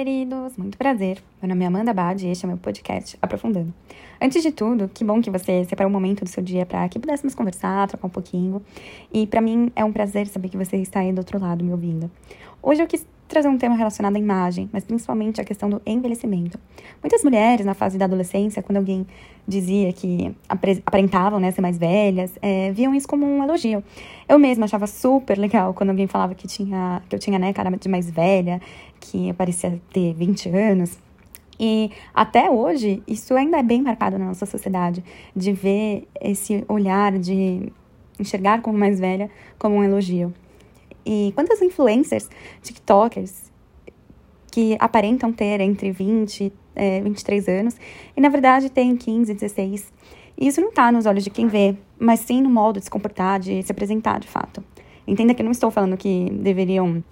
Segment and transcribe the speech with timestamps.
[0.00, 0.56] queridos!
[0.56, 1.22] Muito prazer.
[1.42, 3.70] Meu nome é Amanda Bad e este é meu podcast Aprofundando.
[4.18, 6.98] Antes de tudo, que bom que você separou um momento do seu dia para que
[6.98, 8.62] pudéssemos conversar, trocar um pouquinho.
[9.12, 11.70] E para mim é um prazer saber que você está aí do outro lado me
[11.70, 12.10] ouvindo.
[12.62, 16.58] Hoje eu quis trazer um tema relacionado à imagem, mas principalmente a questão do envelhecimento.
[17.02, 19.06] Muitas mulheres, na fase da adolescência, quando alguém
[19.46, 23.82] dizia que aparentavam né, ser mais velhas, é, viam isso como um elogio.
[24.28, 27.70] Eu mesma achava super legal quando alguém falava que, tinha, que eu tinha né, cara
[27.70, 28.60] de mais velha,
[28.98, 30.98] que parecia ter 20 anos.
[31.58, 35.04] E até hoje, isso ainda é bem marcado na nossa sociedade,
[35.36, 37.72] de ver esse olhar de
[38.18, 40.34] enxergar como mais velha como um elogio.
[41.04, 42.28] E quantas influencers,
[42.62, 43.50] TikTokers,
[44.50, 47.76] que aparentam ter entre 20 e 23 anos
[48.16, 49.92] e na verdade tem 15, 16.
[50.38, 52.90] E isso não está nos olhos de quem vê, mas sim no modo de se
[52.90, 54.64] comportar, de se apresentar de fato.
[55.06, 57.02] Entenda que eu não estou falando que deveriam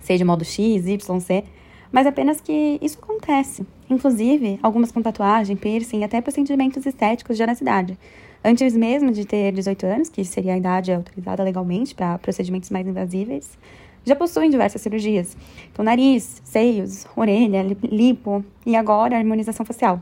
[0.00, 1.44] ser de modo X, Y, Z,
[1.90, 3.66] mas apenas que isso acontece.
[3.88, 7.98] Inclusive, algumas com tatuagem, piercing até procedimentos estéticos já na cidade.
[8.46, 12.86] Antes mesmo de ter 18 anos, que seria a idade autorizada legalmente para procedimentos mais
[12.86, 13.56] invasíveis,
[14.04, 15.34] já possuem diversas cirurgias.
[15.72, 19.98] Então, nariz, seios, orelha, lipo e agora a harmonização facial,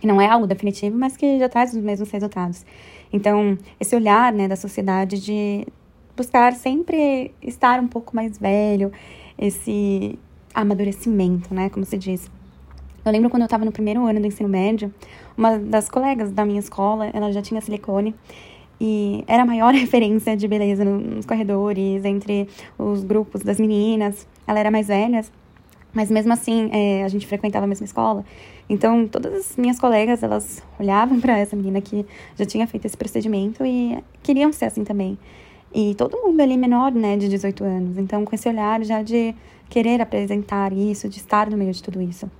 [0.00, 2.66] que não é algo definitivo, mas que já traz os mesmos resultados.
[3.12, 5.64] Então, esse olhar né, da sociedade de
[6.16, 8.90] buscar sempre estar um pouco mais velho,
[9.38, 10.18] esse
[10.52, 12.28] amadurecimento, né, como se diz.
[13.08, 14.92] Eu lembro quando eu estava no primeiro ano do ensino médio,
[15.34, 18.14] uma das colegas da minha escola, ela já tinha silicone
[18.78, 22.46] e era a maior referência de beleza nos corredores, entre
[22.78, 24.28] os grupos das meninas.
[24.46, 25.24] Ela era mais velha,
[25.94, 28.26] mas mesmo assim é, a gente frequentava a mesma escola.
[28.68, 32.04] Então todas as minhas colegas elas olhavam para essa menina que
[32.36, 35.18] já tinha feito esse procedimento e queriam ser assim também.
[35.74, 37.96] E todo mundo ali menor, né, de 18 anos.
[37.96, 39.34] Então com esse olhar já de
[39.70, 42.30] querer apresentar isso, de estar no meio de tudo isso.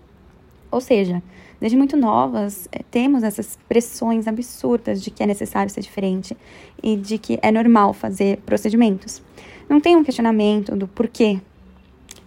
[0.70, 1.22] Ou seja,
[1.60, 6.36] desde muito novas, eh, temos essas pressões absurdas de que é necessário ser diferente
[6.82, 9.22] e de que é normal fazer procedimentos.
[9.68, 11.40] Não tem um questionamento do porquê.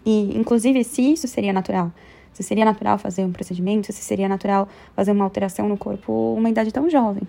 [0.05, 1.91] E, inclusive, se isso seria natural.
[2.33, 6.49] Se seria natural fazer um procedimento, se seria natural fazer uma alteração no corpo uma
[6.49, 7.23] idade tão jovem.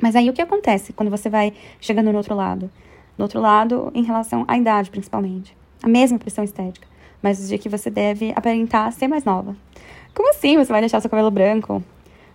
[0.00, 2.70] Mas aí o que acontece quando você vai chegando no outro lado?
[3.16, 5.56] No outro lado, em relação à idade, principalmente.
[5.82, 6.86] A mesma pressão estética,
[7.20, 9.56] mas de que você deve aparentar ser mais nova.
[10.18, 11.80] Como assim você vai deixar seu cabelo branco?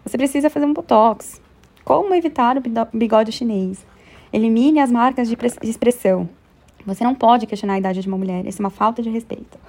[0.05, 1.41] Você precisa fazer um botox.
[1.83, 2.61] Como evitar o
[2.93, 3.85] bigode chinês?
[4.31, 6.29] Elimine as marcas de expressão.
[6.85, 9.59] Você não pode questionar a idade de uma mulher, isso é uma falta de respeito.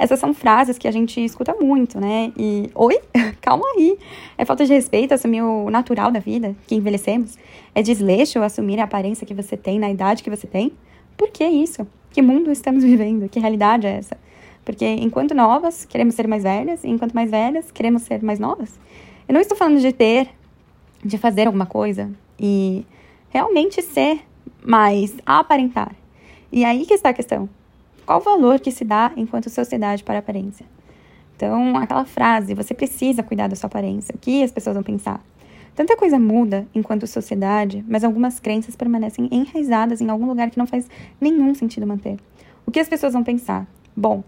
[0.00, 2.32] Essas são frases que a gente escuta muito, né?
[2.36, 2.98] E, oi,
[3.40, 3.96] calma aí.
[4.36, 7.38] É falta de respeito assumir o natural da vida, que envelhecemos?
[7.72, 10.72] É desleixo assumir a aparência que você tem na idade que você tem?
[11.16, 11.86] Por que isso?
[12.10, 13.28] Que mundo estamos vivendo?
[13.28, 14.23] Que realidade é essa?
[14.64, 18.78] Porque enquanto novas, queremos ser mais velhas, e enquanto mais velhas, queremos ser mais novas.
[19.28, 20.28] Eu não estou falando de ter,
[21.04, 22.84] de fazer alguma coisa e
[23.30, 24.20] realmente ser
[24.64, 25.94] mais aparentar.
[26.50, 27.48] E aí que está a questão.
[28.06, 30.66] Qual o valor que se dá enquanto sociedade para a aparência?
[31.36, 35.20] Então, aquela frase, você precisa cuidar da sua aparência, o que as pessoas vão pensar?
[35.74, 40.66] Tanta coisa muda enquanto sociedade, mas algumas crenças permanecem enraizadas em algum lugar que não
[40.66, 40.88] faz
[41.20, 42.16] nenhum sentido manter.
[42.64, 43.66] O que as pessoas vão pensar?
[43.96, 44.22] Bom,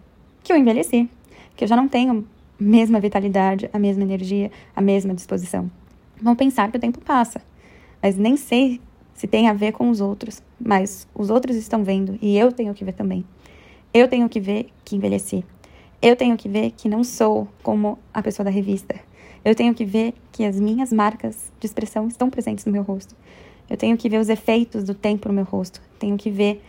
[0.46, 1.10] que eu envelheci,
[1.56, 5.68] que eu já não tenho a mesma vitalidade, a mesma energia, a mesma disposição.
[6.22, 7.42] Vão pensar que o tempo passa,
[8.00, 8.80] mas nem sei
[9.12, 12.72] se tem a ver com os outros, mas os outros estão vendo e eu tenho
[12.72, 13.24] que ver também.
[13.92, 15.44] Eu tenho que ver que envelheci.
[16.00, 18.94] Eu tenho que ver que não sou como a pessoa da revista.
[19.44, 23.16] Eu tenho que ver que as minhas marcas de expressão estão presentes no meu rosto.
[23.68, 25.82] Eu tenho que ver os efeitos do tempo no meu rosto.
[25.98, 26.62] Tenho que ver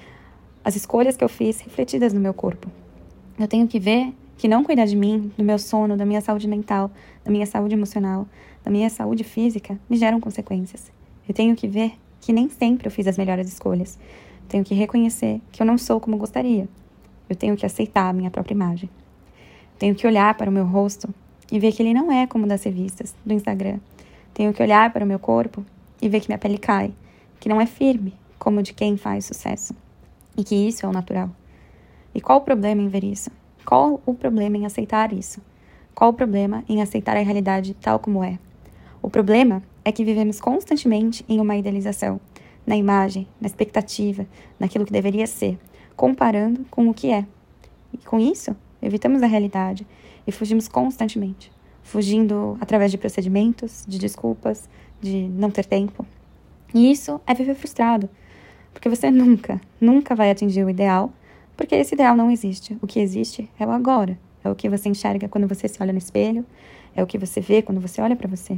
[0.66, 2.72] as escolhas que eu fiz refletidas no meu corpo.
[3.40, 6.48] Eu tenho que ver que não cuidar de mim, do meu sono, da minha saúde
[6.48, 6.90] mental,
[7.24, 8.28] da minha saúde emocional,
[8.64, 10.92] da minha saúde física, me geram consequências.
[11.28, 14.00] Eu tenho que ver que nem sempre eu fiz as melhores escolhas.
[14.42, 16.68] Eu tenho que reconhecer que eu não sou como gostaria.
[17.30, 18.90] Eu tenho que aceitar a minha própria imagem.
[19.74, 21.14] Eu tenho que olhar para o meu rosto
[21.52, 23.80] e ver que ele não é como das revistas, do Instagram.
[24.34, 25.64] Tenho que olhar para o meu corpo
[26.02, 26.92] e ver que minha pele cai,
[27.40, 29.76] que não é firme, como de quem faz sucesso.
[30.36, 31.30] E que isso é o natural.
[32.18, 33.30] E qual o problema em ver isso?
[33.64, 35.40] Qual o problema em aceitar isso?
[35.94, 38.40] Qual o problema em aceitar a realidade tal como é?
[39.04, 42.20] O problema é que vivemos constantemente em uma idealização,
[42.66, 44.26] na imagem, na expectativa,
[44.60, 45.60] naquilo que deveria ser,
[45.96, 47.24] comparando com o que é.
[47.94, 49.86] E com isso, evitamos a realidade
[50.26, 51.52] e fugimos constantemente,
[51.84, 54.68] fugindo através de procedimentos, de desculpas,
[55.00, 56.04] de não ter tempo.
[56.74, 58.10] E isso é viver frustrado,
[58.74, 61.14] porque você nunca, nunca vai atingir o ideal
[61.58, 62.78] porque esse ideal não existe.
[62.82, 65.92] O que existe é o agora, É o que você enxerga quando você se olha
[65.92, 66.46] no espelho,
[66.96, 68.58] é o que você vê quando você olha para você.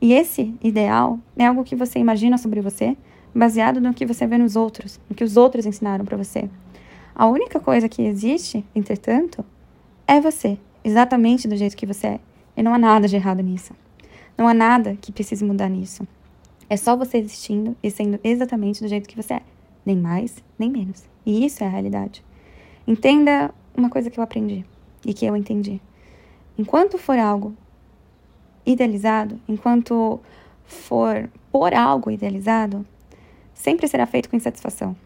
[0.00, 2.96] E esse ideal é algo que você imagina sobre você,
[3.34, 6.48] baseado no que você vê nos outros, no que os outros ensinaram para você.
[7.14, 9.44] A única coisa que existe, entretanto,
[10.06, 12.20] é você, exatamente do jeito que você é.
[12.56, 13.74] E não há nada de errado nisso.
[14.36, 16.06] Não há nada que precise mudar nisso.
[16.68, 19.42] É só você existindo e sendo exatamente do jeito que você é.
[19.86, 21.04] Nem mais, nem menos.
[21.24, 22.24] E isso é a realidade.
[22.86, 24.64] Entenda uma coisa que eu aprendi
[25.04, 25.80] e que eu entendi.
[26.58, 27.54] Enquanto for algo
[28.64, 30.20] idealizado, enquanto
[30.64, 32.84] for por algo idealizado,
[33.54, 34.96] sempre será feito com insatisfação.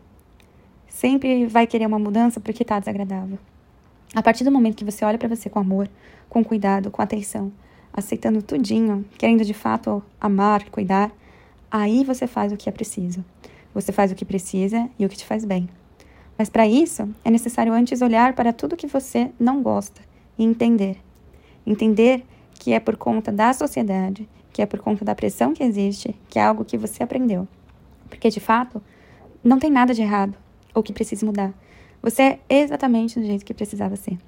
[0.88, 3.38] Sempre vai querer uma mudança porque está desagradável.
[4.14, 5.88] A partir do momento que você olha para você com amor,
[6.28, 7.52] com cuidado, com atenção,
[7.92, 11.12] aceitando tudinho, querendo de fato amar, cuidar,
[11.70, 13.24] aí você faz o que é preciso.
[13.74, 15.68] Você faz o que precisa e o que te faz bem.
[16.36, 20.00] Mas para isso, é necessário antes olhar para tudo que você não gosta
[20.38, 20.96] e entender.
[21.66, 22.24] Entender
[22.54, 26.38] que é por conta da sociedade, que é por conta da pressão que existe, que
[26.38, 27.46] é algo que você aprendeu.
[28.08, 28.82] Porque de fato,
[29.42, 30.36] não tem nada de errado
[30.74, 31.52] ou que precise mudar.
[32.02, 34.18] Você é exatamente do jeito que precisava ser.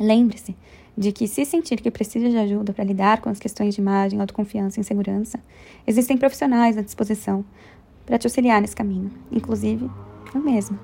[0.00, 0.56] Lembre-se
[0.96, 4.20] de que, se sentir que precisa de ajuda para lidar com as questões de imagem,
[4.20, 5.40] autoconfiança e insegurança,
[5.86, 7.44] existem profissionais à disposição
[8.04, 9.90] para te auxiliar nesse caminho, inclusive
[10.34, 10.78] eu mesma.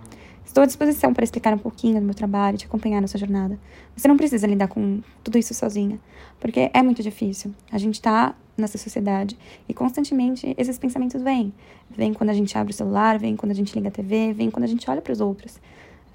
[0.45, 3.59] Estou à disposição para explicar um pouquinho do meu trabalho, te acompanhar nessa jornada.
[3.97, 6.01] Você não precisa lidar com tudo isso sozinha,
[6.41, 7.55] porque é muito difícil.
[7.71, 9.39] A gente está nessa sociedade
[9.69, 11.53] e constantemente esses pensamentos vêm.
[11.89, 14.51] Vêm quando a gente abre o celular, vêm quando a gente liga a TV, vêm
[14.51, 15.61] quando a gente olha para os outros.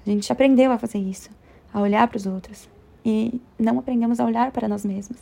[0.06, 1.30] A gente aprendeu a fazer isso,
[1.72, 2.68] a olhar para os outros
[3.04, 5.18] e não aprendemos a olhar para nós mesmos,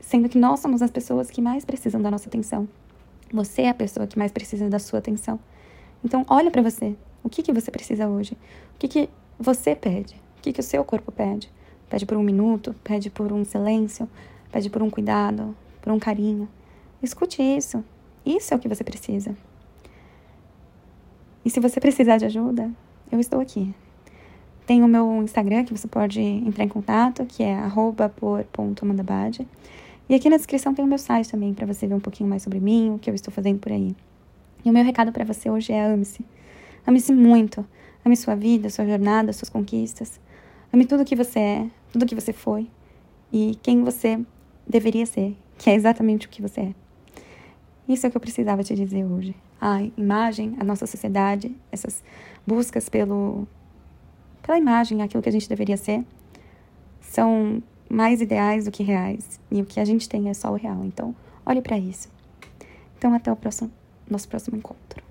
[0.00, 2.68] sendo que nós somos as pessoas que mais precisam da nossa atenção.
[3.32, 5.38] Você é a pessoa que mais precisa da sua atenção.
[6.04, 6.96] Então, olha para você.
[7.22, 8.34] O que, que você precisa hoje?
[8.74, 10.14] O que, que você pede?
[10.38, 11.50] O que, que o seu corpo pede?
[11.90, 12.74] Pede por um minuto?
[12.84, 14.08] Pede por um silêncio?
[14.50, 15.54] Pede por um cuidado?
[15.82, 16.48] Por um carinho?
[17.02, 17.84] Escute isso.
[18.24, 19.36] Isso é o que você precisa.
[21.44, 22.70] E se você precisar de ajuda,
[23.10, 23.74] eu estou aqui.
[24.66, 27.56] Tem o meu Instagram que você pode entrar em contato, que é
[28.52, 29.48] por.mandabade.
[30.08, 32.42] E aqui na descrição tem o meu site também, para você ver um pouquinho mais
[32.42, 33.94] sobre mim, o que eu estou fazendo por aí.
[34.64, 36.24] E o meu recado para você hoje é ame-se.
[36.86, 37.66] Ame-se muito.
[38.04, 40.18] Ame sua vida, sua jornada, suas conquistas.
[40.72, 42.68] Ame tudo que você é, tudo que você foi
[43.32, 44.18] e quem você
[44.66, 46.74] deveria ser, que é exatamente o que você é.
[47.88, 49.34] Isso é o que eu precisava te dizer hoje.
[49.60, 52.02] A imagem, a nossa sociedade, essas
[52.46, 53.46] buscas pelo
[54.42, 56.02] pela imagem, aquilo que a gente deveria ser,
[57.00, 59.40] são mais ideais do que reais.
[59.50, 60.84] E o que a gente tem é só o real.
[60.84, 61.14] Então,
[61.44, 62.08] olhe para isso.
[62.96, 63.70] Então, até o próximo,
[64.10, 65.07] nosso próximo encontro.